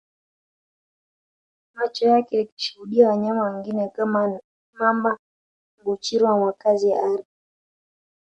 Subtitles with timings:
[1.73, 4.39] Macho yake yakishuhudia wanyama wengine kama
[4.73, 5.17] Mamba
[5.81, 7.25] Nguchiro wa makazi ya ardhi